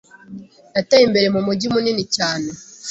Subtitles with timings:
[0.75, 2.49] Yateye imbere mu mujyi munini cyane.